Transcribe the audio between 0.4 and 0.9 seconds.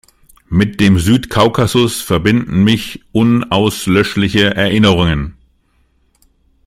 Mit